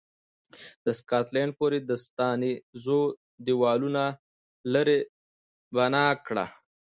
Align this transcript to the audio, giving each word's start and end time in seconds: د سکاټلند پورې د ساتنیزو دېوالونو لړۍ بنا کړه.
د 0.85 0.87
سکاټلند 0.99 1.51
پورې 1.59 1.79
د 1.89 1.91
ساتنیزو 2.03 3.01
دېوالونو 3.45 4.05
لړۍ 4.73 4.99
بنا 5.75 6.07
کړه. 6.25 6.45